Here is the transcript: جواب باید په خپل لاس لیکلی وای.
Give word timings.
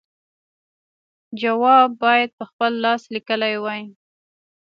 جواب 1.41 1.89
باید 2.03 2.29
په 2.37 2.43
خپل 2.49 2.71
لاس 2.83 3.01
لیکلی 3.15 3.55
وای. 3.63 3.81